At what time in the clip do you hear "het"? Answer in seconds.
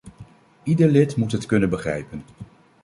1.31-1.45